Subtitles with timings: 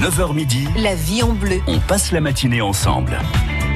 [0.00, 1.60] 9h midi, La vie en bleu.
[1.66, 3.18] on passe la matinée ensemble.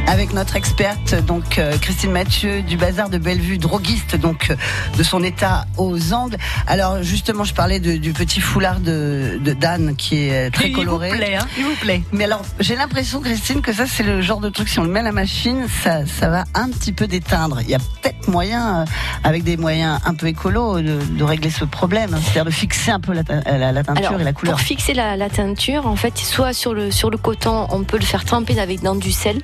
[0.06, 4.56] Avec notre experte donc euh, Christine Mathieu du bazar de Bellevue, droguiste donc euh,
[4.96, 6.37] de son état aux Angles.
[6.67, 10.71] Alors justement, je parlais de- du petit foulard de, de Dan qui est euh, très
[10.71, 11.08] coloré.
[11.08, 12.03] Il vous plaît, hein Il vous plaît.
[12.13, 14.90] Mais alors, j'ai l'impression, Christine, que ça, c'est le genre de truc, si on le
[14.90, 17.60] met à la machine, ça, ça va un petit peu déteindre.
[17.62, 18.84] Il y a peut-être moyen, euh,
[19.24, 22.14] avec des moyens un peu écolos, de, de régler ce problème.
[22.14, 22.18] hein.
[22.23, 24.56] C'est-à-dire de fixer un peu la, te- la- la teinture Alors, et la couleur.
[24.56, 27.98] pour fixer la, la teinture, en fait, soit sur le, sur le coton, on peut
[27.98, 29.41] le faire tremper avec dans du sel.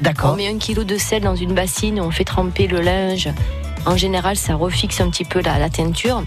[0.00, 0.36] On D'accord.
[0.36, 3.28] met un kilo de sel dans une bassine, on fait tremper le linge.
[3.84, 6.22] En général, ça refixe un petit peu la, la teinture.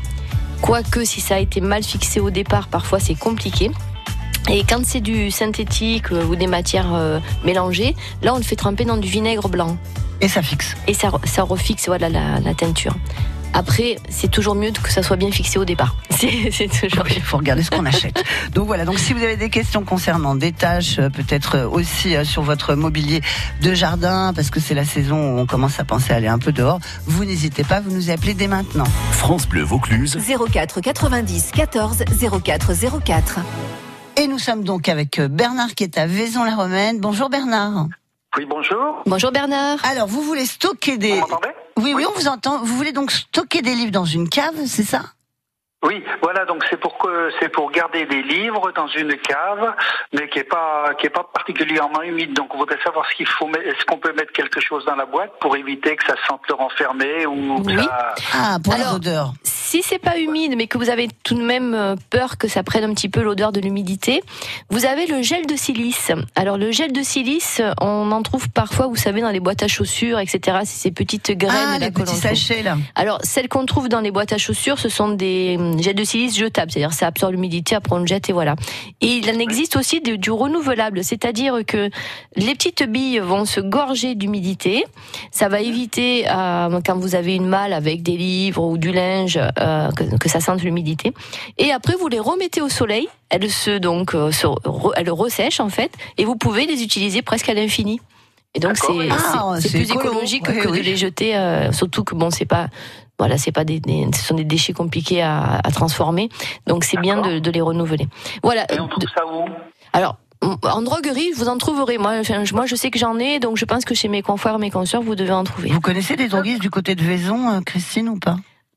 [0.62, 3.72] Quoique, si ça a été mal fixé au départ, parfois c'est compliqué.
[4.49, 8.55] Et quand c'est du synthétique euh, ou des matières euh, mélangées, là on le fait
[8.55, 9.77] tremper dans du vinaigre blanc.
[10.21, 10.76] Et ça fixe.
[10.88, 12.96] Et ça, ça refixe voilà, la, la teinture.
[13.53, 15.95] Après, c'est toujours mieux que ça soit bien fixé au départ.
[16.09, 18.23] C'est toujours Il faut regarder ce qu'on achète.
[18.53, 22.16] Donc voilà, donc si vous avez des questions concernant des tâches, euh, peut-être euh, aussi
[22.16, 23.21] euh, sur votre mobilier
[23.62, 26.40] de jardin, parce que c'est la saison où on commence à penser à aller un
[26.40, 28.85] peu dehors, vous n'hésitez pas, vous nous appelez dès maintenant.
[29.12, 30.17] France Bleu Vaucluse,
[30.51, 32.04] 04 90 14
[32.43, 32.71] 04
[33.04, 33.40] 04.
[34.17, 36.99] Et nous sommes donc avec Bernard qui est à Vaison-la-Romaine.
[36.99, 37.88] Bonjour Bernard.
[38.38, 39.04] Oui, bonjour.
[39.05, 39.77] Bonjour Bernard.
[39.84, 41.13] Alors, vous voulez stocker des...
[41.13, 41.49] Vous m'entendez?
[41.77, 42.60] Oui, oui, on vous entend.
[42.63, 45.13] Vous voulez donc stocker des livres dans une cave, c'est ça?
[45.84, 49.73] Oui, voilà, donc c'est pour que c'est pour garder des livres dans une cave,
[50.13, 52.34] mais qui est pas qui est pas particulièrement humide.
[52.34, 54.95] Donc on voudrait savoir ce qu'il faut mettre- est-ce qu'on peut mettre quelque chose dans
[54.95, 57.84] la boîte pour éviter que ça sente le renfermé ou que Oui.
[57.84, 59.34] ça- Ah, pour Alors, les odeurs.
[59.43, 62.61] Si c'est pas humide, mais que vous avez tout de même euh, peur que ça
[62.63, 64.22] prenne un petit peu l'odeur de l'humidité,
[64.69, 66.11] vous avez le gel de silice.
[66.35, 69.67] Alors le gel de silice, on en trouve parfois, vous savez, dans les boîtes à
[69.67, 70.59] chaussures, etc.
[70.66, 72.75] C'est ces petites graines Ah, là les petits sachets, là.
[72.95, 76.03] Alors celles qu'on trouve dans les boîtes à chaussures, ce sont des hum, gels de
[76.03, 78.56] silice jetables, c'est-à-dire ça absorbe l'humidité, après on le jette et voilà.
[79.02, 81.90] Et il en existe aussi de- du renouvelable, c'est-à-dire que
[82.35, 84.85] les petites billes vont se gorger d'humidité.
[85.31, 89.39] Ça va éviter euh, quand vous avez une malle avec des livres ou du linge
[89.59, 91.13] euh, que, que ça sente l'humidité.
[91.57, 93.07] Et après vous les remettez au soleil.
[93.29, 97.22] Elles se donc euh, se re- elles ressèchent en fait, et vous pouvez les utiliser
[97.23, 98.00] presque à l'infini.
[98.53, 100.11] Et donc c'est Ah, c'est plus écolo.
[100.11, 100.79] écologique que oui.
[100.81, 101.35] de les jeter.
[101.35, 102.67] euh, surtout que bon c'est pas
[103.23, 106.28] voilà, c'est pas des, des- ce sont des déchets compliqués à, à transformer,
[106.67, 108.07] donc c'est bien de, de les renouveler.
[108.44, 108.63] Voilà.
[108.73, 109.45] Et on trouve ça où?
[109.94, 111.97] Alors, en droguerie, vous en trouverez.
[111.97, 114.59] Moi, je- moi, je sais que j'en ai, donc je pense que chez mes confrères,
[114.59, 115.69] mes consoeurs, vous devez en trouver.
[115.69, 118.35] Vous connaissez des droguistes du côté de Vaison, euh, Christine, ou pas?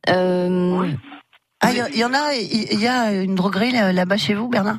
[0.08, 0.94] Euh, Oui.
[1.60, 4.78] Ah, il y, en a, il y a une droguerie là- là-bas chez vous, Bernard?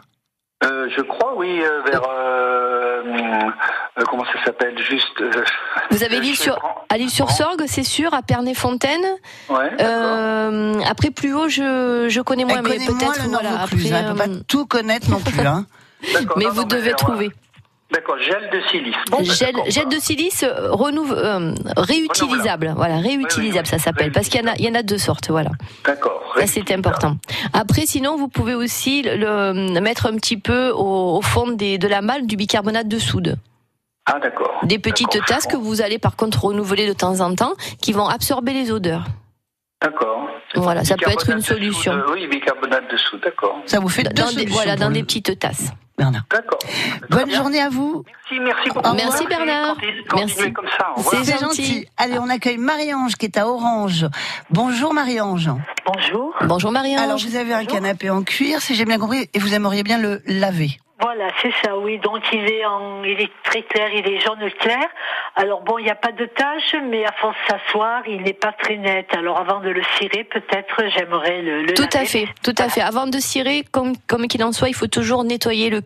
[0.64, 2.04] Euh, Je crois, oui, euh, vers
[3.98, 5.22] euh, comment ça s'appelle Juste.
[5.22, 5.32] euh,
[5.92, 6.60] Vous avez l'île sur-
[6.90, 9.06] à l'île sur Sorgue, c'est sûr, à Pernay-Fontaine.
[9.50, 9.72] Ouais.
[9.82, 13.62] Euh, après, plus haut, je, je connais moins, Elle mais peut-être voilà.
[13.62, 15.40] Après, hein, peut pas tout connaître non plus.
[15.46, 15.66] Hein.
[16.14, 16.38] D'accord.
[16.38, 17.30] mais Non, vous non, devez trouver.
[17.90, 18.96] D'accord, gel de silice.
[19.10, 23.66] Bon, ben, Gel, gel de silice renouve- euh, réutilisable, voilà, réutilisable, Oui, oui, oui.
[23.66, 25.52] ça s'appelle, parce qu'il y en a, il y en a deux sortes, voilà.
[25.86, 26.22] D'accord.
[26.38, 27.16] Ça c'est important.
[27.54, 29.16] Après, sinon, vous pouvez aussi le,
[29.74, 33.00] le mettre un petit peu au, au fond des, de la malle du bicarbonate de
[33.00, 33.38] soude.
[34.10, 34.52] Ah, d'accord.
[34.64, 38.08] Des petites tasses que vous allez par contre renouveler de temps en temps, qui vont
[38.08, 39.04] absorber les odeurs.
[39.82, 40.28] D'accord.
[40.56, 41.92] Voilà, ça peut être une de solution.
[41.92, 43.58] soude, oui, bicarbonate de soude, d'accord.
[43.66, 45.72] Ça vous fait deux Dans des, solutions voilà, dans le- des petites tasses.
[45.98, 46.24] Bernard.
[46.30, 46.60] D'accord.
[47.10, 47.38] Bonne bien.
[47.38, 48.04] journée à vous.
[48.06, 48.94] Merci, merci beaucoup.
[48.96, 49.78] Merci, Bernard.
[50.16, 50.54] Merci.
[50.54, 50.94] comme ça.
[51.24, 51.88] C'est gentil.
[51.98, 54.06] Allez, on accueille Marie-Ange qui est à Orange.
[54.52, 55.50] Bonjour Marie-Ange.
[55.86, 56.36] Bonjour.
[56.42, 57.02] Bonjour Marie-Ange.
[57.02, 59.98] Alors, vous avez un canapé en cuir, si j'ai bien compris, et vous aimeriez bien
[59.98, 60.78] le laver.
[61.00, 62.00] Voilà, c'est ça, oui.
[62.00, 64.84] Donc il est en, il est très clair, il est jaune clair.
[65.36, 68.34] Alors bon, il n'y a pas de tache, mais à force de s'asseoir, il n'est
[68.34, 69.06] pas très net.
[69.16, 72.82] Alors avant de le cirer, peut-être j'aimerais le, le Tout à fait, tout à fait.
[72.82, 75.82] Avant de cirer, comme comme qu'il en soit, il faut toujours nettoyer le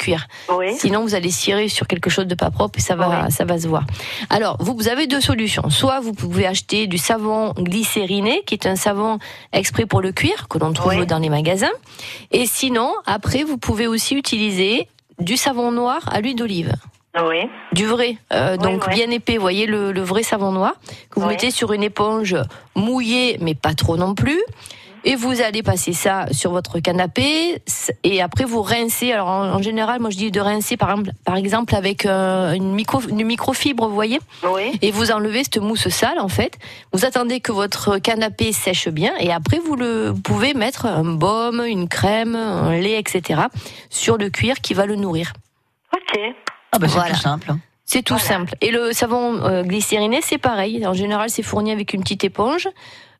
[0.49, 0.75] Oui.
[0.77, 3.59] Sinon, vous allez cirer sur quelque chose de pas propre et ça va, ça va
[3.59, 3.83] se voir.
[4.29, 5.69] Alors, vous, vous avez deux solutions.
[5.69, 9.19] Soit vous pouvez acheter du savon glycériné, qui est un savon
[9.53, 11.05] exprès pour le cuir, que l'on trouve Oui.
[11.05, 11.71] dans les magasins.
[12.31, 14.87] Et sinon, après, vous pouvez aussi utiliser
[15.19, 16.73] du savon noir à l'huile d'olive.
[17.27, 17.41] Oui.
[17.73, 18.93] Du vrai, euh, Oui, donc oui.
[18.95, 20.73] bien épais, vous voyez le, le vrai savon noir,
[21.09, 22.37] que vous mettez sur une éponge
[22.75, 24.41] mouillée, mais pas trop non plus.
[25.03, 27.59] Et vous allez passer ça sur votre canapé
[28.03, 29.11] et après vous rincez.
[29.11, 32.53] Alors en, en général, moi je dis de rincer par exemple, par exemple avec euh,
[32.53, 34.77] une, micro, une microfibre, vous voyez, Oui.
[34.83, 36.53] et vous enlevez cette mousse sale en fait.
[36.93, 41.03] Vous attendez que votre canapé sèche bien et après vous le vous pouvez mettre un
[41.03, 43.41] baume, une crème, un lait, etc.
[43.89, 45.33] sur le cuir qui va le nourrir.
[45.93, 46.19] Ok.
[46.73, 47.15] Ah bah c'est Voilà.
[47.15, 47.53] tout simple.
[47.85, 48.53] C'est tout simple.
[48.61, 50.85] Et le savon euh, glycériné, c'est pareil.
[50.87, 52.69] En général, c'est fourni avec une petite éponge.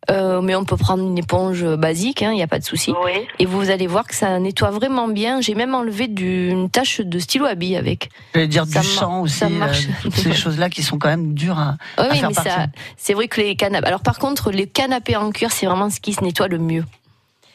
[0.09, 2.91] Euh, mais on peut prendre une éponge basique, il n'y a pas de souci.
[3.05, 3.11] Oui.
[3.37, 5.41] Et vous allez voir que ça nettoie vraiment bien.
[5.41, 8.09] J'ai même enlevé du, une tache de stylo à billes avec.
[8.33, 9.85] Je vais dire Ça du sang aussi, ça marche.
[9.87, 12.35] euh, toutes ces choses-là qui sont quand même dures à, Oui, à oui, faire mais
[12.35, 12.51] partir.
[12.53, 12.65] ça,
[12.97, 13.85] c'est vrai que les canapés.
[13.87, 16.83] Alors par contre, les canapés en cuir, c'est vraiment ce qui se nettoie le mieux.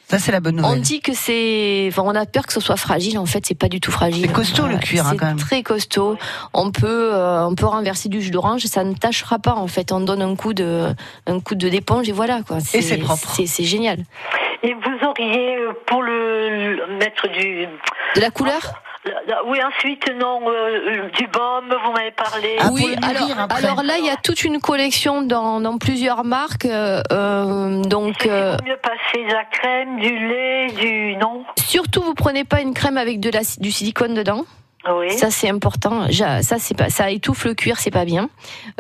[0.09, 0.81] Ça, c'est la bonne On nouvelle.
[0.83, 3.19] dit que c'est, enfin, on a peur que ce soit fragile.
[3.19, 4.25] En fait, c'est pas du tout fragile.
[4.27, 5.37] C'est costaud, le cuir, hein, C'est quand même.
[5.37, 6.17] Très costaud.
[6.55, 9.55] On peut, euh, on peut renverser du jus d'orange, ça ne tâchera pas.
[9.55, 10.95] En fait, on donne un coup de,
[11.27, 12.59] un coup de d'éponge et voilà quoi.
[12.73, 13.35] Et c'est propre.
[13.47, 13.99] C'est, génial.
[14.63, 17.67] Et vous auriez euh, pour le, le- mettre du.
[18.15, 18.81] De la couleur?
[19.47, 22.57] Oui, ensuite, non, euh, du baume, vous m'avez parlé.
[22.61, 23.65] Ah, oui, alors, après.
[23.65, 26.65] alors là, il y a toute une collection dans, dans plusieurs marques.
[26.67, 31.17] euh, euh, donc, C'est euh, mieux passer de la crème, du lait, du.
[31.17, 31.45] Non?
[31.59, 34.45] surtout, vous prenez pas une crème avec de la, du silicone dedans.
[34.95, 35.11] Oui.
[35.17, 36.07] Ça c'est important.
[36.11, 38.29] Ça c'est pas, ça étouffe le cuir, c'est pas bien.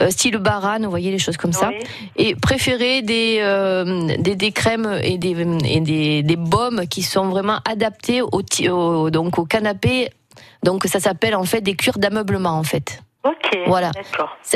[0.01, 1.71] Euh, style barane, vous voyez les choses comme ça.
[2.17, 7.29] Et préférez des, euh, des des crèmes et des et des, des baumes qui sont
[7.29, 10.11] vraiment adaptés au, donc au canapé.
[10.63, 13.03] Donc ça s'appelle en fait des cuirs d'ameublement en fait.
[13.25, 13.59] Ok.
[13.67, 13.91] Voilà.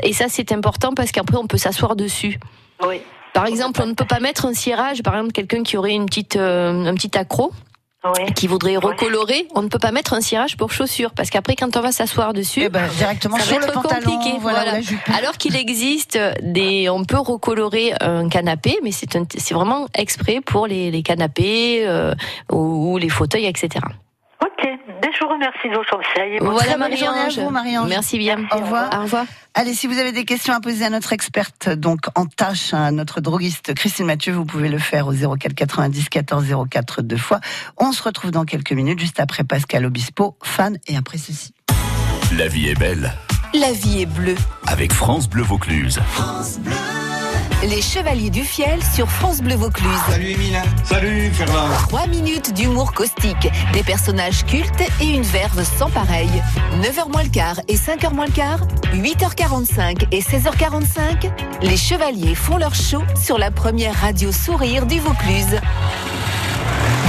[0.03, 2.39] Et ça c'est important parce qu'après on peut s'asseoir dessus.
[2.87, 3.03] Oui.
[3.33, 5.03] Par exemple, on ne peut pas mettre un cirage.
[5.03, 7.53] Par exemple, quelqu'un qui aurait une petite euh, un petit accro
[8.03, 8.33] Oui.
[8.35, 11.77] qui voudrait recolorer, on ne peut pas mettre un cirage pour chaussures parce qu'après quand
[11.77, 14.39] on va s'asseoir dessus, Eh ben, directement ça sur va le être pantalon, compliqué.
[14.41, 15.19] voilà, voilà.
[15.19, 20.91] Alors qu'il existe des, on peut recolorer un canapé, mais c'est vraiment exprès pour les,
[20.91, 22.15] les canapés euh,
[22.51, 23.85] ou, ou les fauteuils, etc.
[24.43, 24.67] Ok.
[25.03, 26.39] Ben, je vous remercie de vos conseils.
[26.39, 27.39] Très Voilà bonne journée à Marie-Ange.
[27.39, 27.89] vous, Marie-Ange.
[27.89, 28.39] Merci bien.
[28.53, 28.91] Au revoir.
[28.99, 29.25] Au revoir.
[29.55, 32.91] Allez, si vous avez des questions à poser à notre experte, donc en tâche, à
[32.93, 37.41] notre droguiste Christine Mathieu, vous pouvez le faire au 04 90 14 04 deux fois.
[37.79, 41.53] On se retrouve dans quelques minutes, juste après Pascal Obispo, fan, et après ceci.
[42.37, 43.13] La vie est belle
[43.55, 44.37] La vie est bleue.
[44.69, 45.99] avec France Bleu Vaucluse.
[47.63, 49.91] Les Chevaliers du Fiel sur France Bleu Vaucluse.
[50.09, 50.63] Salut Emile.
[50.85, 51.69] Salut Ferland.
[51.89, 56.31] 3 minutes d'humour caustique, des personnages cultes et une verve sans pareil.
[56.81, 58.61] 9h moins le quart et 5h moins le quart,
[58.95, 61.31] 8h45 et 16h45,
[61.63, 65.61] les Chevaliers font leur show sur la première radio sourire du Vaucluse.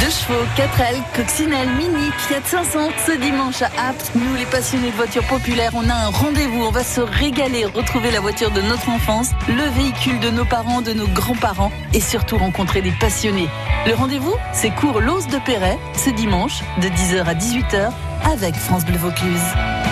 [0.02, 4.14] Deux chevaux, 4 ailes, coccinelle, mini, Fiat 500 ce dimanche à Apt.
[4.16, 6.64] Nous, les passionnés de voitures populaires, on a un rendez-vous.
[6.64, 10.82] On va se régaler, retrouver la voiture de notre enfance, le véhicule de nos parents,
[10.82, 13.48] de nos grands-parents et surtout rencontrer des passionnés.
[13.86, 17.92] Le rendez-vous, c'est cours L'Ose de Perret ce dimanche de 10h à 18h
[18.34, 19.91] avec France Bleu Vaucluse.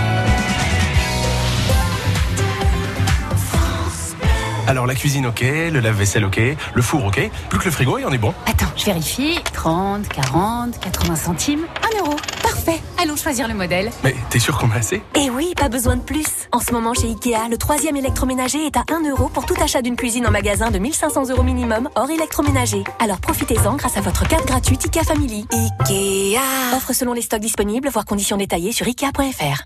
[4.69, 6.39] Alors la cuisine ok, le lave-vaisselle ok,
[6.75, 8.35] le four ok, plus que le frigo et on est bon.
[8.45, 9.39] Attends, je vérifie.
[9.51, 11.61] 30, 40, 80 centimes,
[11.95, 12.15] 1 euro.
[12.43, 12.79] Parfait.
[13.01, 13.89] Allons choisir le modèle.
[14.03, 15.01] Mais t'es sûr qu'on a assez?
[15.15, 16.27] Et oui, pas besoin de plus.
[16.51, 19.81] En ce moment chez Ikea, le troisième électroménager est à 1 euro pour tout achat
[19.81, 22.83] d'une cuisine en magasin de 1500 euros minimum, hors électroménager.
[22.99, 25.47] Alors profitez-en grâce à votre carte gratuite Ikea Family.
[25.51, 26.37] Ikea
[26.75, 29.63] Offre selon les stocks disponibles, voire conditions détaillées sur ikea.fr.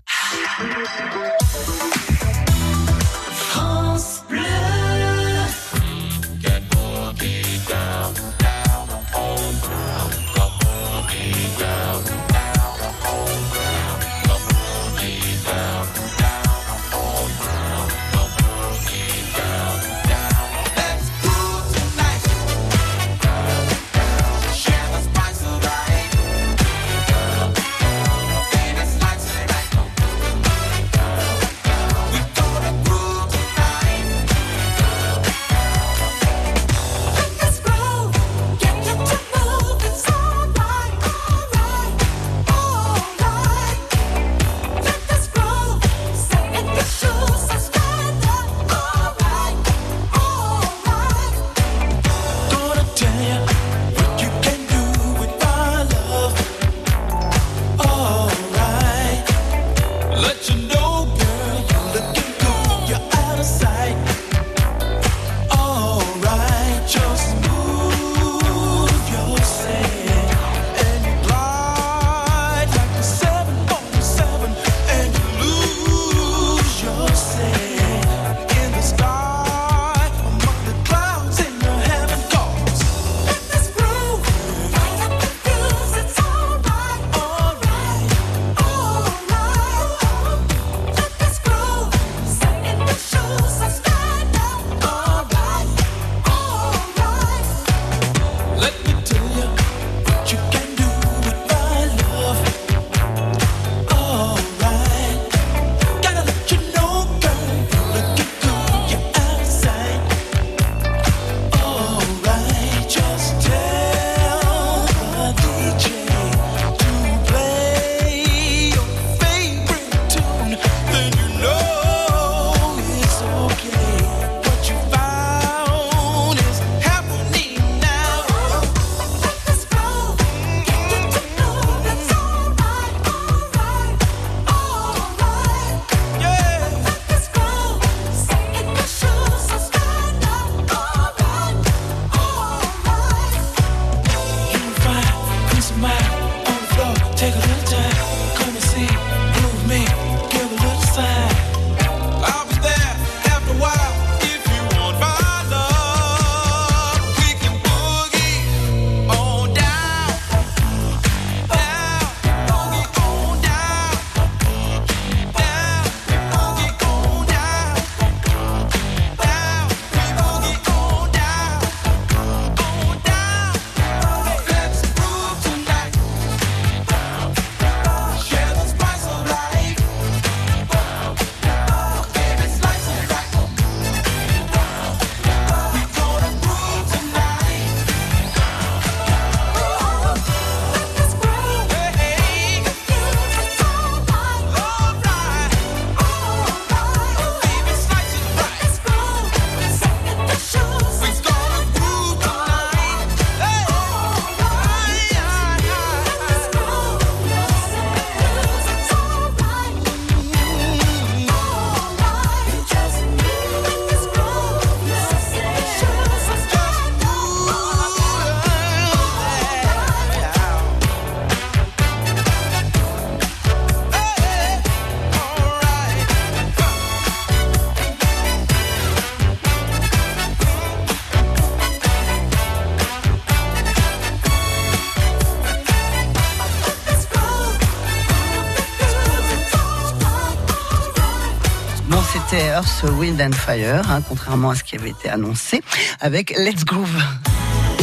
[242.54, 245.60] Earth, Wind and Fire, hein, contrairement à ce qui avait été annoncé,
[246.00, 247.02] avec Let's Groove.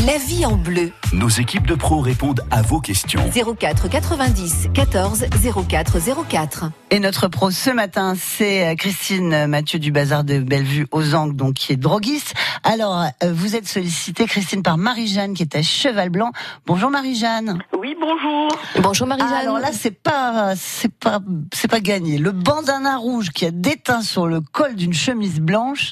[0.07, 0.91] La vie en bleu.
[1.13, 3.21] Nos équipes de pros répondent à vos questions.
[3.29, 5.25] 04 90 14
[5.69, 6.71] 04 04.
[6.89, 11.53] Et notre pro ce matin, c'est Christine Mathieu du Bazar de Bellevue aux Angles, donc
[11.53, 12.33] qui est droguiste.
[12.63, 16.31] Alors, euh, vous êtes sollicitée, Christine, par Marie-Jeanne qui est à Cheval Blanc.
[16.65, 17.59] Bonjour Marie-Jeanne.
[17.77, 18.49] Oui, bonjour.
[18.81, 19.33] Bonjour Marie-Jeanne.
[19.33, 21.19] Alors là, c'est pas, c'est pas,
[21.53, 22.17] c'est pas gagné.
[22.17, 25.91] Le bandana rouge qui a déteint sur le col d'une chemise blanche.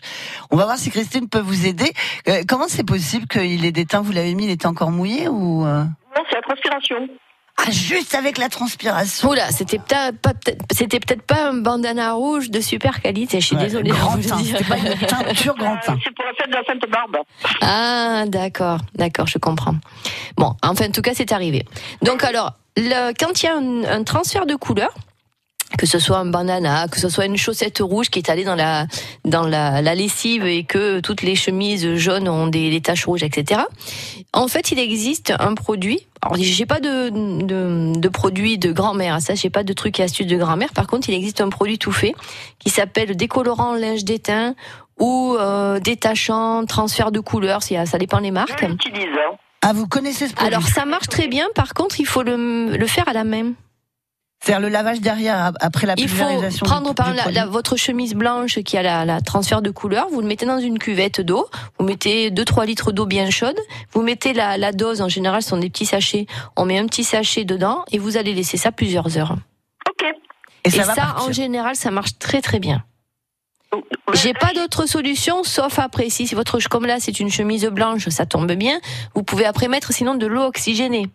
[0.50, 1.92] On va voir si Christine peut vous aider.
[2.28, 5.66] Euh, comment c'est possible qu'il ait déteint Vous l'avez mis, il était encore mouillé ou
[5.66, 6.96] euh Non, c'est la transpiration.
[7.62, 9.28] Ah, juste avec la transpiration.
[9.30, 10.32] Oula, c'était peut-être pas,
[10.72, 13.42] c'était peut-être pas un bandana rouge de super qualité.
[13.42, 13.90] Je suis Ouais, désolée.
[13.92, 15.98] grand teint, c'était pas une teinture grand teint.
[16.02, 17.18] C'est pour la fête de la Sainte Barbe.
[17.62, 19.76] Ah, d'accord, d'accord, je comprends.
[20.38, 21.66] Bon, enfin, en tout cas, c'est arrivé.
[22.02, 24.94] Donc, alors, le, quand il y a un, un transfert de couleur,
[25.78, 28.56] que ce soit un bandana, que ce soit une chaussette rouge qui est allée dans
[28.56, 28.88] la
[29.24, 33.24] dans la, la lessive et que toutes les chemises jaunes ont des, des taches rouges,
[33.24, 33.62] etc.
[34.34, 36.06] En fait, il existe un produit.
[36.22, 37.10] Alors, j'ai pas de,
[37.46, 40.70] de, de produit de grand-mère, ça, j'ai pas de trucs et astuces de grand-mère.
[40.74, 42.14] Par contre, il existe un produit tout fait
[42.60, 44.56] qui s'appelle décolorant linge d'étain
[45.00, 48.64] ou euh, détachant, transfert de couleur, ça ça dépend des marques.
[48.64, 48.76] Hein.
[49.62, 50.54] Ah, vous connaissez ce produit?
[50.54, 53.54] Alors ça marche très bien, par contre il faut le, le faire à la main.
[54.42, 56.66] Faire le lavage derrière ap- après la Il faut pulvérisation.
[56.66, 60.08] prendre du- par la, la- votre chemise blanche qui a la, la transfert de couleur,
[60.12, 63.60] vous le mettez dans une cuvette d'eau, vous mettez 2-3 litres d'eau bien chaude,
[63.92, 66.86] vous mettez la, la dose, en général ce sont des petits sachets, on met un
[66.88, 69.36] petit sachet dedans et vous allez laisser ça plusieurs heures.
[69.90, 70.06] Ok.
[70.64, 72.84] Et Et ça ça, en général ça marche très très bien.
[74.14, 78.26] J'ai pas d'autre solution sauf après si votre comme là c'est une chemise blanche ça
[78.26, 78.80] tombe bien
[79.14, 81.08] vous pouvez après mettre sinon de l'eau oxygénée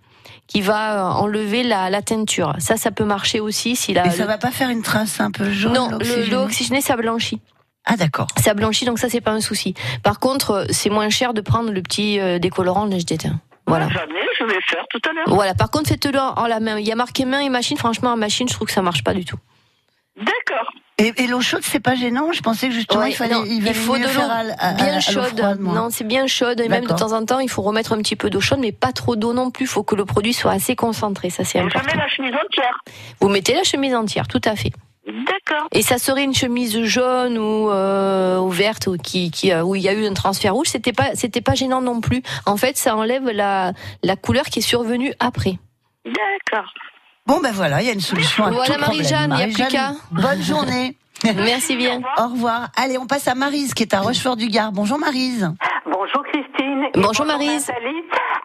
[0.47, 2.55] qui va euh, enlever la, la teinture.
[2.59, 5.21] Ça ça peut marcher aussi si la Et ça le- va pas faire une trace
[5.21, 5.91] un peu jaune non
[6.31, 7.41] l'eau oxygénée ça blanchit.
[7.87, 8.29] Ah d'accord.
[8.43, 9.75] ça blanchit donc ça c'est pas un souci.
[10.03, 13.89] Par contre c'est moins cher de prendre le petit euh, décolorant d'étain voilà.
[13.89, 15.25] Jamais, je vais faire tout à l'heure.
[15.29, 15.55] voilà.
[15.55, 16.79] Par contre faites-le en la main.
[16.79, 17.79] Il y a marqué main et machine.
[17.79, 19.39] Franchement en machine je trouve que ça marche pas du tout.
[20.17, 20.71] D'accord.
[20.99, 23.45] Et, et l'eau chaude, c'est pas gênant Je pensais que justement Ouais, il fallait, non,
[23.47, 25.37] il valait faut de l'eau bien chaude.
[25.39, 26.61] froide, non, c'est bien chaude.
[26.61, 28.71] Et même de temps en temps, il faut remettre un petit peu d'eau chaude, mais
[28.73, 29.65] pas trop d'eau non plus.
[29.65, 31.31] Il faut que le produit soit assez concentré.
[31.31, 31.87] Ça, c'est Je important.
[31.87, 32.79] mets la chemise entière.
[33.21, 34.71] Vous mettez la chemise entière, tout à fait.
[35.07, 35.69] D'accord.
[35.73, 39.75] Et ça serait une chemise jaune ou, euh, ou verte ou qui, qui, euh, où
[39.75, 40.69] il y a eu un transfert rouge.
[40.69, 42.23] C'était pas, c'était pas gênant non plus.
[42.47, 43.73] En fait, ça enlève la,
[44.03, 45.59] la couleur qui est survenue après.
[46.07, 46.73] D'accord.
[47.27, 48.99] Bon ben voilà, il y a une solution à Voilà, tout problème.
[48.99, 50.97] Marie-Jeanne, il y a plus Marie-Jeanne, Bonne journée.
[51.25, 52.03] Merci bien.
[52.19, 52.69] Au revoir.
[52.77, 54.73] Allez, on passe à Marise qui est à Rochefort-du-Gard.
[54.73, 55.51] Bonjour Marise.
[55.87, 56.85] Bonjour Christine.
[56.95, 57.67] Bonjour, Maryse.
[57.69, 58.03] Nathalie.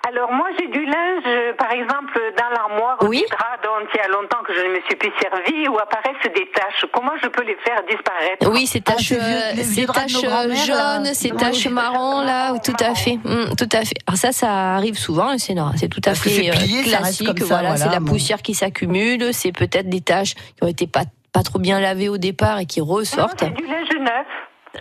[0.10, 3.20] Alors moi j'ai du linge, euh, par exemple, dans l'armoire, Oui.
[3.20, 5.78] des draps dont il y a longtemps que je ne me suis plus servi, où
[5.78, 6.86] apparaissent des taches.
[6.92, 10.56] Comment je peux les faire disparaître Oui, ces Ah, taches, vieux- euh, ces taches grands-mères,
[10.66, 11.14] jaunes, là.
[11.14, 11.38] ces Oui.
[11.38, 13.96] taches marron là, tout à fait, Hum, tout à fait.
[14.08, 17.28] Alors ça, ça arrive souvent, c'est non, c'est tout à Parce fait plié, euh, classique.
[17.28, 20.68] comme ça, voilà, voilà, c'est la poussière qui s'accumule, c'est peut-être des taches qui ont
[20.68, 23.42] été pas pas trop bien lavées au départ et qui Non, ressortent.
[23.42, 24.26] c'est du linge neuf.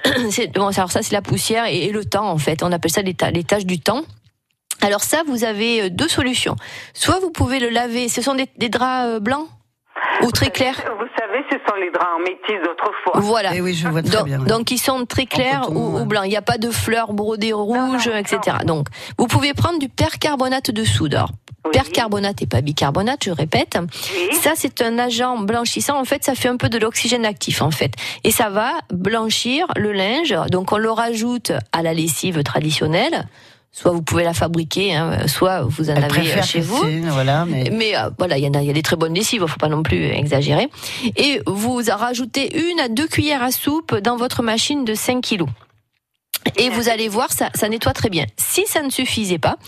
[0.31, 2.63] C'est- bon, alors ça, c'est la poussière et, et le temps en fait.
[2.63, 4.03] On appelle ça les, ta- les taches du temps.
[4.83, 6.57] Alors ça, vous avez euh, deux solutions.
[6.95, 8.09] Soit vous pouvez le laver.
[8.09, 9.47] Ce sont des, des draps euh, blancs
[10.23, 10.75] ou très clairs.
[10.99, 13.21] Vous savez, ce sont les draps en métis d'autrefois.
[13.21, 13.51] Voilà.
[13.55, 14.39] Eh oui, je vois très Donc, bien.
[14.39, 16.03] donc ils sont très clairs coton, ou, ouais.
[16.03, 16.25] ou blancs.
[16.27, 18.59] Il n'y a pas de fleurs brodées rouges, non, etc.
[18.65, 18.87] Donc
[19.19, 21.15] vous pouvez prendre du percarbonate de soude.
[21.15, 21.31] Alors,
[21.65, 21.73] Oui.
[21.73, 23.77] Percarbonate et pas bicarbonate, je répète.
[24.31, 24.35] Oui.
[24.37, 25.99] Ça, c'est un agent blanchissant.
[25.99, 27.93] En fait, ça fait un peu de l'oxygène actif, en fait.
[28.25, 30.35] Et ça va blanchir le linge.
[30.51, 33.27] Donc, on le rajoute à la lessive traditionnelle.
[33.79, 36.85] Soit vous pouvez la fabriquer, hein, soit vous en Elle avez chez vous.
[37.13, 39.15] Voilà, mais Mais euh, voilà, il y en a, il y a des très bonnes
[39.15, 40.69] lessives, faut pas non plus exagérer.
[41.15, 45.49] Et vous rajoutez une à deux cuillères à soupe dans votre machine de 5 kilos.
[46.57, 48.25] Et vous allez voir, ça, ça nettoie très bien.
[48.37, 49.59] Si ça ne suffisait pas,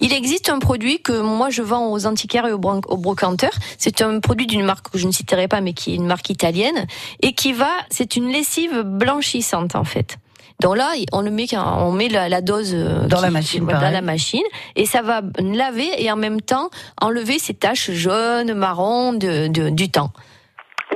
[0.00, 3.54] il existe un produit que moi je vends aux antiquaires et aux brocanteurs.
[3.78, 6.28] C'est un produit d'une marque que je ne citerai pas, mais qui est une marque
[6.28, 6.88] italienne
[7.22, 10.18] et qui va, c'est une lessive blanchissante en fait.
[10.60, 13.30] Donc là, on le met, quand- on met la, la dose euh, Dans qui- la
[13.30, 14.42] machine, dans la machine,
[14.76, 16.68] et ça va laver et en même temps
[17.00, 20.10] enlever ces taches jaunes, marron de, de- du temps.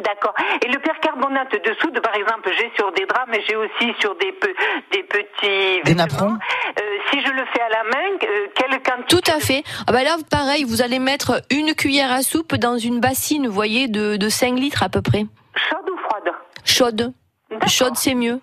[0.04, 0.34] D'accord.
[0.62, 4.14] Et le percarbonate de soude, par exemple, j'ai sur des draps, mais j'ai aussi sur
[4.18, 4.54] des, pe-
[4.92, 9.16] des petits Des napperons Euh, si je le fais à la main, euh, quelle quantité
[9.16, 9.62] Tout à fait.
[9.86, 13.54] Ah bah là, pareil, vous allez mettre une cuillère à soupe dans une bassine, vous
[13.54, 15.26] voyez, de, de 5 litres à peu près.
[15.70, 16.34] Chaude ou froide?
[16.64, 17.12] Chaude.
[17.68, 18.40] Chaude, c'est mieux.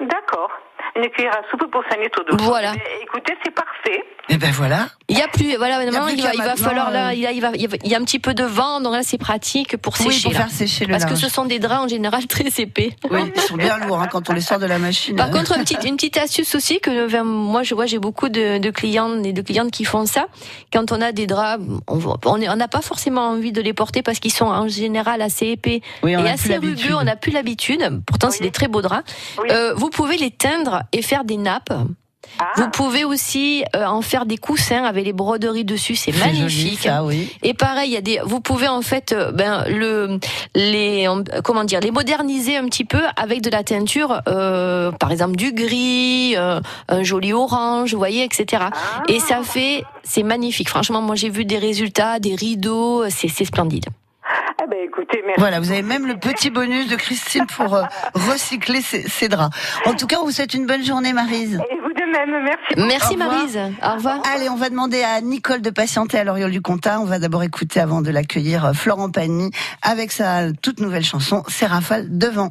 [0.00, 0.50] D'accord.
[0.96, 2.36] Une cuillère à soupe pour 5 litres d'eau.
[2.44, 2.72] Voilà.
[2.72, 4.02] Mais écoutez, c'est parfait.
[4.28, 4.88] Et ben voilà.
[5.08, 7.26] Il y a plus, voilà, maintenant, plus il, il va falloir là, euh, il y
[7.28, 9.76] a, il va, il y a- un petit peu de vent, donc là c'est pratique
[9.76, 10.22] pour Oui, sécher.
[10.24, 10.38] pour là.
[10.40, 11.20] faire sécher le Parce que linge.
[11.20, 12.90] ce sont des draps en général très épais.
[13.08, 15.14] Oui, ils sont bien lourds hein, quand on les sort de la machine.
[15.14, 18.28] Par contre, une petite, une petite astuce aussi que enfin, moi je vois, j'ai beaucoup
[18.28, 20.26] de, de clients et de clientes qui font ça.
[20.72, 24.32] Quand on a des draps, on n'a pas forcément envie de les porter parce qu'ils
[24.32, 26.94] sont en général assez épais Oui, et assez rugueux.
[26.98, 28.02] On n'a plus l'habitude.
[28.06, 29.04] Pourtant, c'est des très beaux draps.
[29.50, 31.72] Euh, vous pouvez les teindre et faire des nappes.
[32.40, 32.46] Ah.
[32.56, 36.80] Vous pouvez aussi euh, en faire des coussins avec les broderies dessus, c'est joli, magnifique.
[36.80, 37.30] ça, oui.
[37.44, 40.18] Et pareil, il y a des, vous pouvez en fait, euh, ben le,
[40.56, 45.12] les, en- comment dire, les moderniser un petit peu avec de la teinture, euh, par
[45.12, 48.64] exemple du gris, euh, un joli orange, vous voyez, etc.
[49.08, 50.68] Et ça fait, c'est magnifique.
[50.68, 53.86] Franchement, moi j'ai vu des résultats, des rideaux, c'est splendide.
[54.66, 55.38] Ah ben écoutez, merci.
[55.38, 59.56] Voilà, vous avez même le petit bonus de Christine pour euh, recycler ses, ses draps.
[59.84, 61.60] En tout cas, on vous souhaite une bonne journée, Marise.
[61.70, 62.74] Et vous de même, merci.
[62.74, 62.88] beaucoup.
[62.88, 63.18] Merci Au.
[63.18, 63.60] Marise.
[63.80, 64.22] Au revoir.
[64.34, 67.00] Allez, on va demander à Nicole de patienter à l'Oriole du Comtat.
[67.00, 69.52] On va d'abord écouter avant de l'accueillir euh, Florent Pagny
[69.82, 72.50] avec sa toute nouvelle chanson, C'est Rafale devant.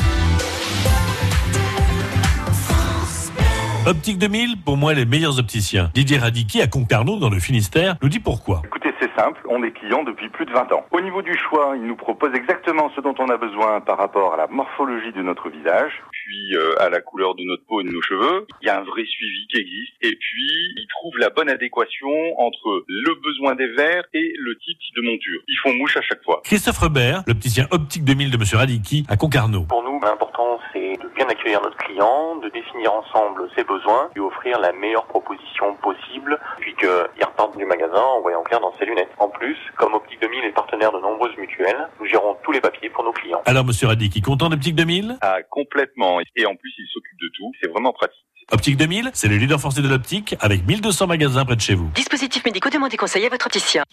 [3.87, 5.89] Optique 2000, pour moi, les meilleurs opticiens.
[5.95, 8.61] Didier Radicki à Concarneau, dans le Finistère, nous dit pourquoi.
[8.63, 10.85] Écoutez, c'est simple, on est client depuis plus de 20 ans.
[10.91, 14.35] Au niveau du choix, il nous propose exactement ce dont on a besoin par rapport
[14.35, 15.93] à la morphologie de notre visage,
[16.25, 18.45] puis euh, à la couleur de notre peau et de nos cheveux.
[18.61, 22.09] Il y a un vrai suivi qui existe, et puis il trouve la bonne adéquation
[22.37, 25.41] entre le besoin des verres et le type de monture.
[25.47, 26.41] Ils font mouche à chaque fois.
[26.43, 29.63] Christophe Robert, l'opticien Optique 2000 de Monsieur Radicki à Concarneau.
[29.63, 34.21] Pour nous, l'important, c'est de bien accueillir notre client, de définir ensemble ses besoins, lui
[34.21, 36.89] offrir la meilleure proposition possible, puis qu'il
[37.25, 39.11] reparte du magasin en voyant clair dans ses lunettes.
[39.19, 42.89] En plus, comme Optique 2000 est partenaire de nombreuses mutuelles, nous gérons tous les papiers
[42.89, 43.41] pour nos clients.
[43.45, 46.19] Alors, Monsieur Radicki, content d'Optique 2000 Ah, complètement.
[46.35, 47.51] Et en plus, il s'occupe de tout.
[47.61, 48.17] C'est vraiment pratique.
[48.51, 51.89] Optique 2000, c'est le leader français de l'optique avec 1200 magasins près de chez vous.
[51.95, 53.83] Dispositifs médicaux, demandez conseil à votre opticien.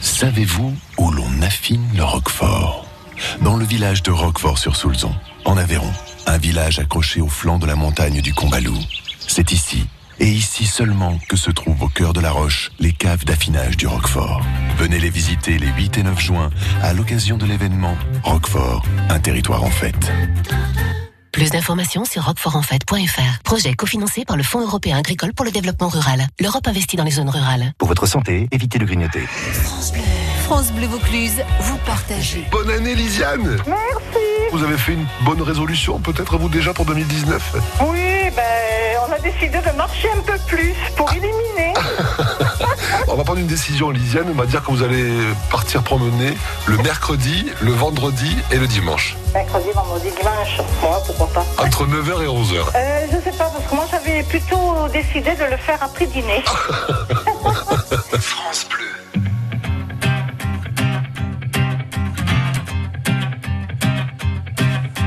[0.00, 2.86] Savez-vous où l'on affine le Roquefort?
[3.42, 5.90] Dans le village de Roquefort-sur-Soulzon, en Aveyron,
[6.26, 8.76] un village accroché au flanc de la montagne du Combalou.
[9.26, 9.86] C'est ici,
[10.20, 13.86] et ici seulement, que se trouvent au cœur de la roche les caves d'affinage du
[13.86, 14.42] Roquefort.
[14.76, 16.50] Venez les visiter les 8 et 9 juin
[16.82, 20.12] à l'occasion de l'événement Roquefort, un territoire en fête.
[21.38, 23.42] Plus d'informations sur roquefortenfête.fr.
[23.44, 26.26] Projet cofinancé par le Fonds européen agricole pour le développement rural.
[26.40, 27.74] L'Europe investit dans les zones rurales.
[27.78, 29.20] Pour votre santé, évitez de grignoter.
[30.42, 32.44] France Bleu Vaucluse, vous partagez.
[32.50, 34.26] Bonne année, Lisiane Merci.
[34.50, 39.18] Vous avez fait une bonne résolution, peut-être vous déjà pour 2019 Oui, ben, on a
[39.20, 41.72] décidé de marcher un peu plus pour éliminer.
[43.10, 44.26] On va prendre une décision, Lisiane.
[44.30, 45.10] On va dire que vous allez
[45.50, 49.16] partir promener le mercredi, le vendredi et le dimanche.
[49.32, 50.60] Mercredi, vendredi, dimanche.
[50.82, 51.46] Moi, pourquoi pas.
[51.64, 52.54] Entre 9h et 11h.
[52.74, 56.42] Euh, je sais pas, parce que moi j'avais plutôt décidé de le faire après dîner.
[58.20, 58.98] France Bleu.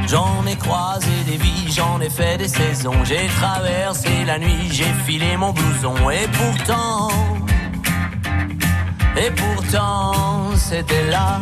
[0.07, 3.05] J'en ai croisé des vies, j'en ai fait des saisons.
[3.05, 6.09] J'ai traversé la nuit, j'ai filé mon blouson.
[6.09, 7.09] Et pourtant,
[9.17, 11.39] et pourtant, c'était là.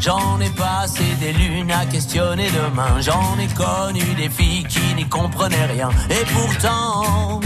[0.00, 3.00] J'en ai passé des lunes à questionner demain.
[3.00, 5.90] J'en ai connu des filles qui n'y comprenaient rien.
[6.08, 7.40] Et pourtant,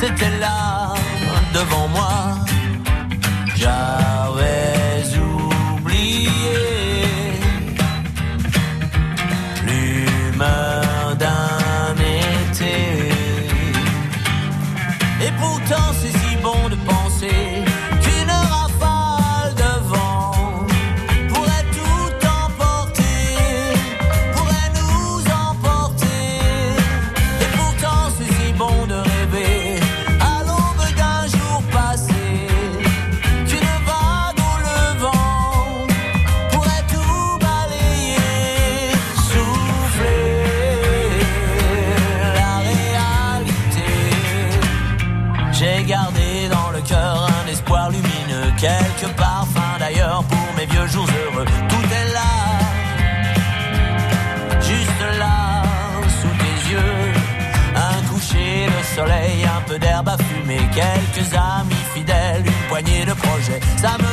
[0.00, 0.94] c'était là,
[1.52, 2.38] devant moi.
[3.56, 4.07] J'avais
[60.74, 63.60] quelques amis fidèles, une poignée accompagner le projet.
[63.76, 64.07] Ça me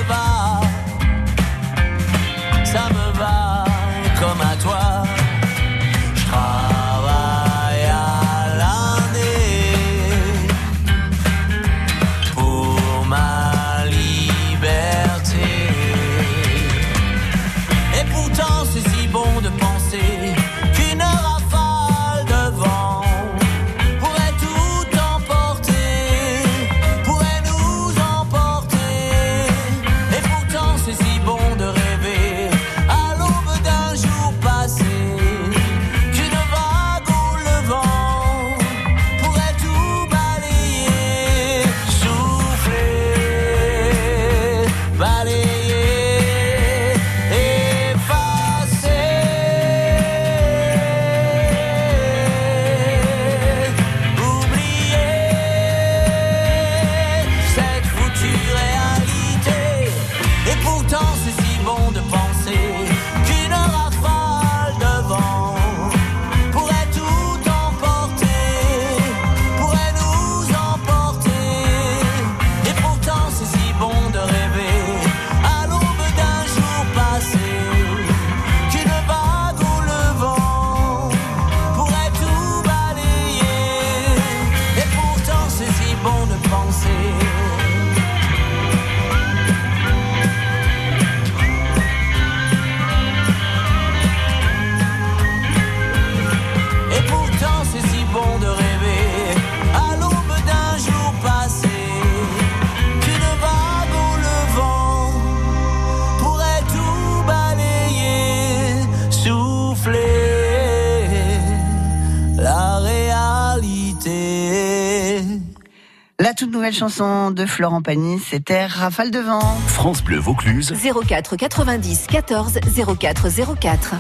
[116.65, 119.39] nouvelle chanson de Florent Pagny, c'était Rafale de vent.
[119.67, 120.73] France Bleu Vaucluse.
[121.08, 122.60] 04 90 14
[122.99, 123.28] 04
[123.60, 123.95] 04.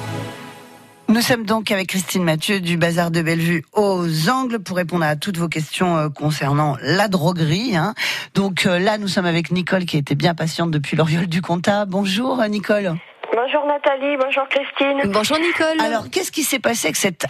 [1.07, 5.15] Nous sommes donc avec Christine Mathieu du Bazar de Bellevue aux Angles pour répondre à
[5.15, 7.75] toutes vos questions euh, concernant la droguerie.
[7.75, 7.93] hein.
[8.33, 11.85] Donc euh, là, nous sommes avec Nicole qui était bien patiente depuis l'Oriole du Comtat.
[11.85, 12.95] Bonjour euh, Nicole.
[13.31, 15.11] Bonjour Nathalie, bonjour Christine.
[15.11, 15.79] Bonjour Nicole.
[15.85, 17.27] Alors, qu'est-ce qui s'est passé avec cet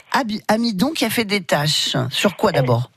[0.47, 2.89] amidon qui a fait des taches Sur quoi d'abord?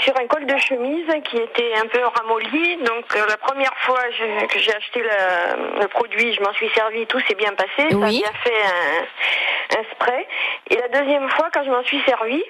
[0.00, 2.76] Sur un col de chemise qui était un peu ramolli.
[2.84, 6.68] Donc euh, la première fois je- que j'ai acheté le, le produit, je m'en suis
[6.74, 7.88] servi, tout s'est bien passé.
[7.90, 8.18] Ça a Oui.
[8.20, 8.62] bien fait
[9.76, 10.26] un, un spray.
[10.70, 12.42] Et la deuxième fois, quand je m'en suis servi,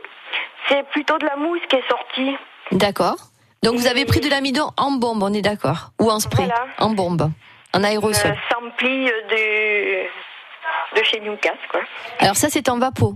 [0.69, 2.37] c'est plutôt de la mousse qui est sortie.
[2.73, 3.17] D'accord.
[3.63, 6.67] Donc vous avez pris de l'amidon en bombe, on est d'accord Ou en spray Voilà.
[6.79, 7.31] En bombe.
[7.73, 8.31] En aérosol.
[8.33, 11.81] Euh, Sampli de, de chez Newcastle, quoi.
[12.21, 13.15] Alors ça c'est en vapeau.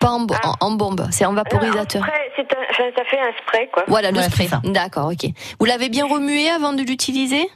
[0.00, 2.02] Pas en, bo- en, en bombe, c'est en vaporisateur.
[2.04, 3.84] Après, c'est un, ça fait un spray, quoi.
[3.88, 4.48] Voilà le Ouais, spray.
[4.64, 5.30] D'accord, ok.
[5.58, 7.48] Vous l'avez bien remué avant de l'utiliser?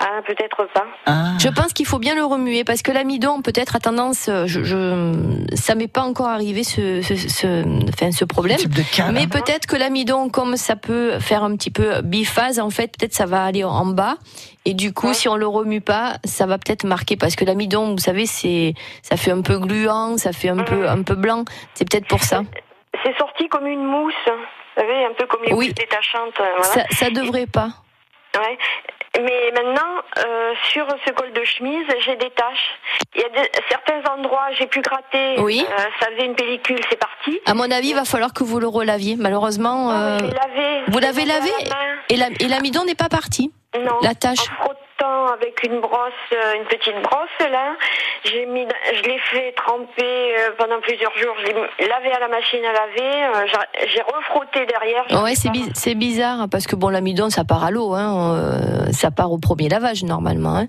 [0.00, 0.86] Ah, peut-être pas.
[1.06, 1.32] Ah.
[1.40, 4.62] Je pense qu'il faut bien le remuer parce que l'amidon peut-être a tendance, euh, je,
[4.62, 5.12] je
[5.54, 8.58] ça m'est pas encore arrivé ce, ce, ce, enfin, ce problème.
[8.58, 12.60] type de cas, Mais peut-être que l'amidon, comme ça peut faire un petit peu biphase,
[12.60, 14.16] en fait, peut-être ça va aller en bas.
[14.64, 17.92] Et du coup, si on le remue pas, ça va peut-être marquer parce que l'amidon,
[17.92, 21.44] vous savez, c'est, ça fait un peu gluant, ça fait un peu, un peu blanc.
[21.74, 22.42] C'est peut-être pour ça.
[23.04, 25.66] C'est sorti comme une mousse, vous savez, un peu comme les Oui.
[25.66, 26.38] mousses détachantes.
[26.40, 26.72] euh, Voilà.
[26.72, 27.70] Ça, ça devrait pas.
[28.36, 28.58] Ouais.
[29.16, 32.78] Mais maintenant, euh, sur ce col de chemise, j'ai des taches.
[33.14, 35.40] Il y a des- certains endroits, j'ai pu gratter.
[35.40, 35.64] Oui.
[35.68, 37.40] euh, ça faisait une pellicule, c'est parti.
[37.46, 39.16] À mon avis, il va falloir que vous le relaviez.
[39.16, 40.82] Malheureusement, euh, Je l'ai lavé.
[40.88, 41.76] vous l'avez lavé la
[42.10, 43.50] et la- et l'amidon n'est pas parti.
[43.78, 43.98] Non.
[44.02, 44.38] La tache.
[44.62, 44.72] En
[45.06, 47.74] avec une brosse, euh, une petite brosse là,
[48.24, 50.02] j'ai mis, je l'ai fait tremper
[50.38, 51.34] euh, pendant plusieurs jours.
[51.40, 53.24] Je l'ai lavé à la machine à laver.
[53.24, 53.46] euh,
[53.86, 55.04] j'ai- refrotté derrière.
[55.22, 58.40] Ouais, c'est bi- bizarre parce que bon, l'amidon ça part à l'eau, hein,
[58.92, 60.56] ça part au premier lavage normalement.
[60.56, 60.66] Hein.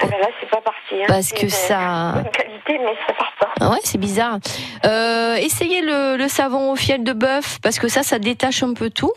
[0.00, 0.94] Ah ben là, c'est pas parti.
[1.02, 1.04] Hein.
[1.08, 3.48] Parce que ça- Bonne qualité, mais ça part pas.
[3.60, 4.38] Ah Ouais, c'est bizarre.
[4.84, 8.74] Euh, essayez le, le savon au fiel de bœuf parce que ça, ça détache un
[8.74, 9.12] peu tout.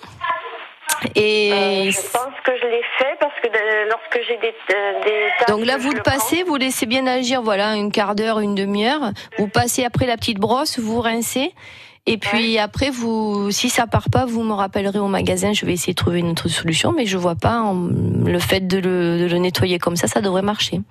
[1.16, 3.05] Et Euh, je pense que je l'ai fait
[3.96, 7.70] lorsque j'ai des, euh, des donc là, vous le passez, vous laissez bien agir, voilà,
[7.70, 9.12] un quart d'heure, une demi-heure.
[9.38, 11.54] Vous passez après la petite brosse, vous rincez.
[12.08, 15.54] Et puis après, vous, si ça part pas, vous me rappellerez au magasin.
[15.54, 18.68] Je vais essayer de trouver une autre solution, mais je vois pas en- le fait
[18.68, 20.82] de le, de le nettoyer comme ça, ça devrait marcher.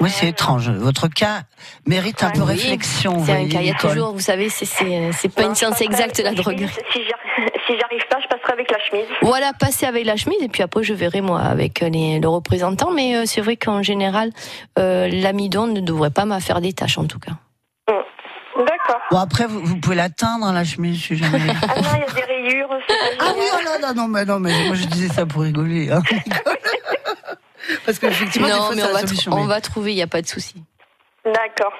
[0.00, 0.70] Oui, c'est étrange.
[0.70, 1.42] Votre cas
[1.84, 3.22] mérite un peu Oui, réflexion.
[3.26, 6.32] C'est un cas, il y a toujours, vous savez, c'est- pas une science exacte la
[6.32, 6.68] droguerie.
[7.66, 9.06] Si j'arrive pas, passerai avec la chemise.
[9.22, 12.90] Voilà, passer avec la chemise et puis après je verrai moi avec les, le représentant.
[12.90, 14.30] Mais euh, c'est vrai qu'en général,
[14.78, 17.32] euh, l'amidon ne devrait pas m'affaire des tâches en tout cas.
[18.56, 19.00] D'accord.
[19.10, 21.38] Bon, après, vous, vous pouvez l'atteindre, hein, la chemise, je suis jamais.
[21.62, 22.68] Ah non, il y a des rayures.
[23.20, 25.90] Ah oui, oh là là, non, mais non, mais moi je disais ça pour rigoler.
[25.90, 26.02] hein.
[27.86, 29.96] Parce qu'effectivement, Non, mais c'est on la va, solution, tr- on mais- va trouver, il
[29.96, 30.62] n'y a pas de souci.
[31.24, 31.72] D'accord.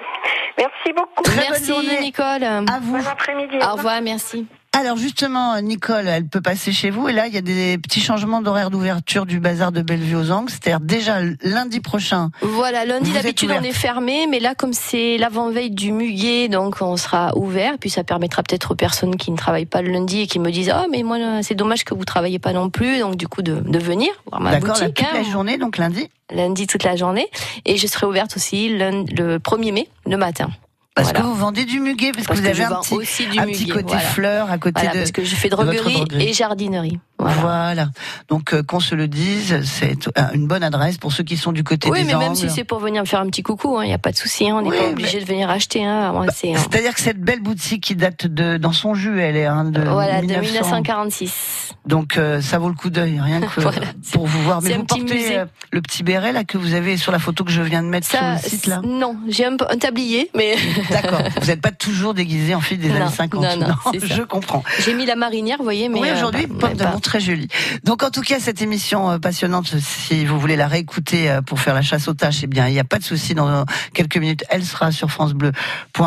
[0.57, 1.23] Merci beaucoup.
[1.35, 2.43] Merci Nicole.
[2.43, 2.97] À vous.
[2.97, 3.57] Bon après-midi.
[3.61, 4.47] Au revoir, merci.
[4.73, 7.99] Alors justement, Nicole, elle peut passer chez vous et là, il y a des petits
[7.99, 10.49] changements d'horaire d'ouverture du bazar de Bellevue aux Angles.
[10.49, 12.29] C'est-à-dire déjà lundi prochain.
[12.41, 16.95] Voilà, lundi d'habitude on est fermé, mais là comme c'est l'avant-veille du muguet, donc on
[16.95, 17.73] sera ouvert.
[17.79, 20.49] Puis ça permettra peut-être aux personnes qui ne travaillent pas le lundi et qui me
[20.51, 23.41] disent oh mais moi c'est dommage que vous travaillez pas non plus, donc du coup
[23.41, 24.95] de, de venir voir ma D'accord, boutique.
[24.95, 25.23] toute la hein.
[25.31, 26.09] journée, donc lundi.
[26.33, 27.27] Lundi toute la journée
[27.65, 30.49] et je serai ouverte aussi lundi- le 1er mai le matin.
[30.93, 31.21] Parce Voilà.
[31.21, 33.45] que vous vendez du muguet, parce, Parce que vous avez un petit, aussi du un
[33.47, 34.01] petit côté voilà.
[34.01, 34.97] fleur à côté Voilà, de.
[34.99, 36.03] parce que je fais droguerie.
[36.19, 36.99] et jardinerie.
[37.25, 37.89] Voilà.
[38.29, 39.95] Donc euh, qu'on se le dise, c'est
[40.33, 42.63] une bonne adresse pour ceux qui sont du côté Oui, des mais même si c'est
[42.63, 44.61] pour venir me faire un petit coucou, il n'y a pas de souci, hein, on
[44.61, 45.83] n'est Oui, pas mais- obligé de venir acheter.
[45.85, 46.57] Hein, c'est, hein.
[46.57, 49.81] C'est-à-dire que cette belle boutique qui date de dans son jus, elle est hein, de
[49.81, 50.47] Voilà, de 1900.
[50.51, 51.73] 1946.
[51.85, 53.81] Donc euh, ça vaut le coup d'œil, rien que Voilà,
[54.13, 54.61] pour vous voir.
[54.61, 57.51] Mais vous portez euh, le petit béret là que vous avez sur la photo que
[57.51, 58.81] je viens de mettre Ça, sur le site là.
[58.83, 60.55] Non, j'ai un, un tablier, mais.
[60.89, 61.21] D'accord.
[61.39, 63.41] Vous n'êtes pas toujours déguisé en fille des Non, années 50.
[63.43, 64.15] non, non, ça.
[64.15, 64.63] je comprends.
[64.79, 65.99] J'ai mis la marinière, vous voyez, mais.
[65.99, 67.49] oui, aujourd'hui, bah, mais d'amour pas- très jolie.
[67.83, 71.59] Donc, en tout cas, cette émission euh, passionnante, si vous voulez la réécouter euh, pour
[71.59, 73.35] faire la chasse aux tâches, eh bien, il n'y a pas de souci.
[73.35, 76.05] Dans quelques minutes, elle sera sur francebleu.fr.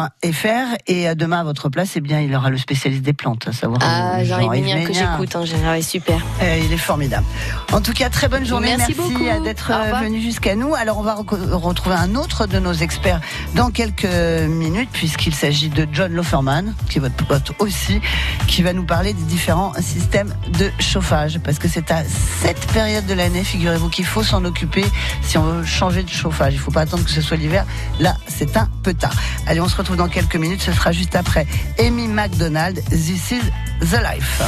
[0.87, 3.47] Et euh, demain, à votre place, eh bien, il y aura le spécialiste des plantes,
[3.47, 6.25] à savoir Ah, Jean-Yves que j'écoute en général, super.
[6.41, 7.27] Euh, il est formidable.
[7.73, 8.75] En tout cas, très bonne journée.
[8.79, 10.75] Merci Merci, d'être venu jusqu'à nous.
[10.75, 13.21] Alors, on va retrouver un autre de nos experts
[13.55, 18.01] dans quelques minutes, puisqu'il s'agit de John Loferman, qui est votre pote aussi,
[18.47, 23.15] qui va nous parler des différents systèmes de Parce que c'est à cette période de
[23.15, 24.85] l'année, figurez-vous, qu'il faut s'en occuper
[25.23, 26.55] si on veut changer de chauffage.
[26.55, 27.67] Il ne faut pas attendre que ce soit l'hiver.
[27.99, 29.15] Là, c'est un peu tard.
[29.47, 30.63] Allez, on se retrouve dans quelques minutes.
[30.63, 31.47] Ce sera juste après
[31.79, 32.83] Amy McDonald.
[32.91, 33.43] This is
[33.81, 34.41] the life.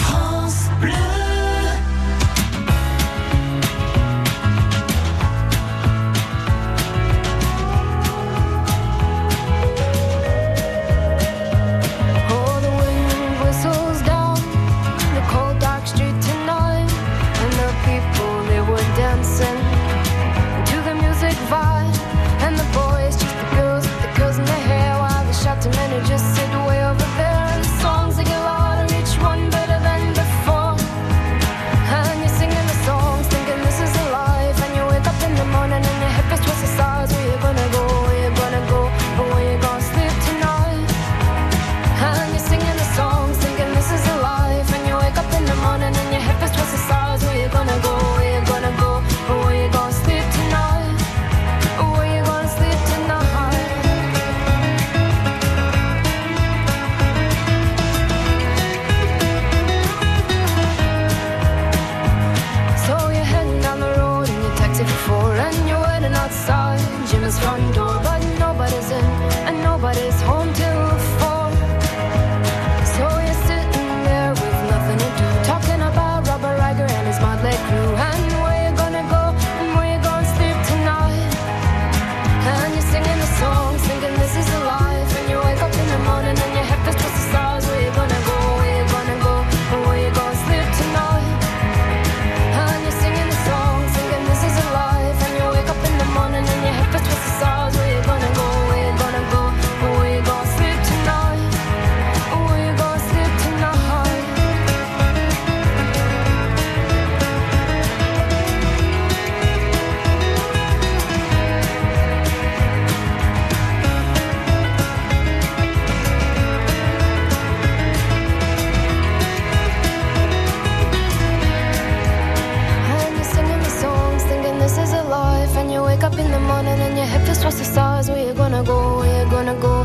[126.17, 128.09] up in the morning and your head feels towards the stars.
[128.09, 128.99] Where you gonna go?
[128.99, 129.76] Where you gonna go?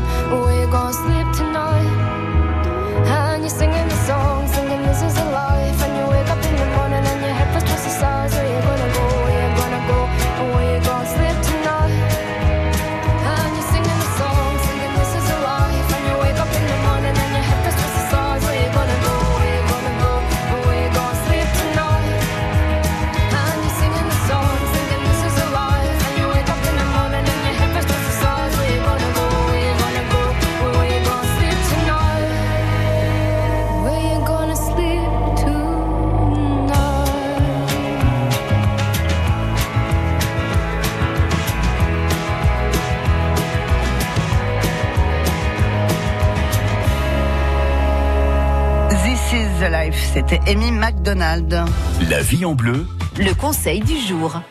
[50.14, 51.64] C'était Amy McDonald.
[52.10, 52.86] La vie en bleu,
[53.18, 54.42] Le conseil du jour.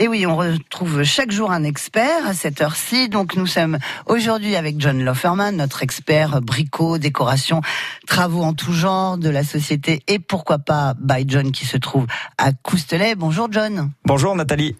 [0.00, 3.08] Et oui, on retrouve chaque jour un expert à cette heure-ci.
[3.08, 7.60] Donc nous sommes aujourd'hui avec John Lofferman, notre expert bricot, décoration,
[8.08, 12.06] travaux en tout genre de la société et pourquoi pas by John qui se trouve
[12.36, 13.14] à Coustelet.
[13.14, 13.92] Bonjour John.
[14.04, 14.74] Bonjour Nathalie.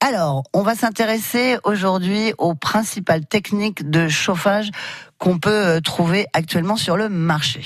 [0.00, 4.70] Alors, on va s'intéresser aujourd'hui aux principales techniques de chauffage
[5.18, 7.62] qu'on peut euh, trouver actuellement sur le marché.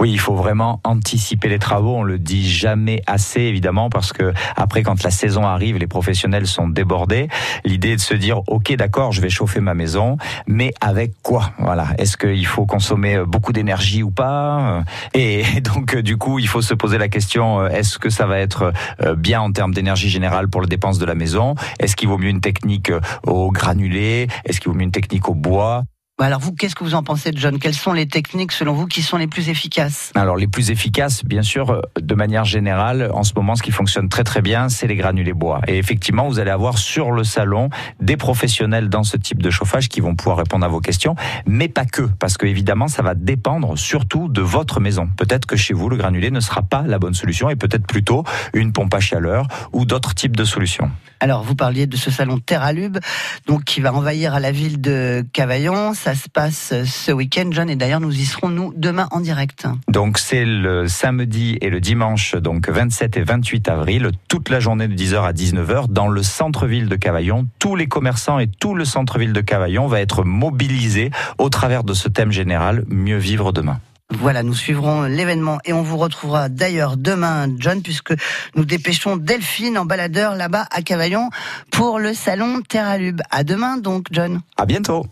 [0.00, 1.96] Oui, il faut vraiment anticiper les travaux.
[1.96, 6.46] On le dit jamais assez, évidemment, parce que après, quand la saison arrive, les professionnels
[6.46, 7.28] sont débordés.
[7.64, 11.52] L'idée est de se dire, ok, d'accord, je vais chauffer ma maison, mais avec quoi?
[11.58, 11.88] Voilà.
[11.98, 14.84] Est-ce qu'il faut consommer beaucoup d'énergie ou pas?
[15.14, 18.38] Et donc, du coup, il faut se poser la question euh, est-ce que ça va
[18.38, 21.54] être euh, bien en termes d'énergie générale pour les dépenses de la maison?
[21.78, 24.28] Est-ce qu'il vaut mieux une technique euh, au granulé?
[24.44, 25.84] Est-ce qu'il vaut mieux une technique au bois?
[26.20, 27.60] Alors vous, qu'est-ce que vous en pensez, John?
[27.60, 30.10] Quelles sont les techniques, selon vous, qui sont les plus efficaces?
[30.16, 33.70] Alors les plus efficaces, bien sûr, euh, de manière générale, en ce moment, ce qui
[33.70, 35.60] fonctionne très très bien, c'est les granulés bois.
[35.68, 39.88] Et effectivement, vous allez avoir sur le salon des professionnels dans ce type de chauffage
[39.88, 41.14] qui vont pouvoir répondre à vos questions,
[41.46, 45.08] mais pas que, parce que évidemment, ça va dépendre surtout de votre maison.
[45.16, 48.24] Peut-être que chez vous, le granulé ne sera pas la bonne solution et peut-être plutôt
[48.54, 50.90] une pompe à chaleur ou d'autres types de solutions.
[51.20, 52.98] Alors, vous parliez de ce salon Terralube,
[53.46, 55.92] donc qui va envahir la ville de Cavaillon.
[55.94, 59.66] Ça se passe ce week-end, John, et d'ailleurs, nous y serons, nous, demain en direct.
[59.88, 64.88] Donc c'est le samedi et le dimanche, donc 27 et 28 avril, toute la journée
[64.88, 67.46] de 10h à 19h dans le centre-ville de Cavaillon.
[67.58, 71.94] Tous les commerçants et tout le centre-ville de Cavaillon va être mobilisé au travers de
[71.94, 73.80] ce thème général, mieux vivre demain.
[74.10, 78.14] Voilà, nous suivrons l'événement et on vous retrouvera d'ailleurs demain, John, puisque
[78.56, 81.28] nous dépêchons Delphine en baladeur là-bas à Cavaillon
[81.70, 83.20] pour le salon Terralube.
[83.30, 84.40] À demain donc, John.
[84.56, 85.06] À bientôt.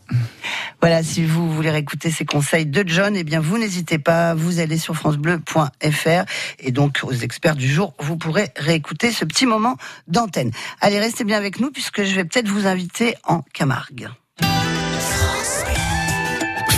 [0.81, 4.61] Voilà, si vous voulez réécouter ces conseils de John, eh bien vous n'hésitez pas, vous
[4.61, 6.25] allez sur francebleu.fr
[6.61, 9.77] et donc aux experts du jour, vous pourrez réécouter ce petit moment
[10.09, 10.53] d'antenne.
[10.81, 14.09] Allez, restez bien avec nous puisque je vais peut-être vous inviter en Camargue.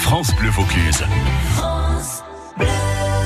[0.03, 1.05] France Bleu Vaucluse.
[2.59, 2.98] Bless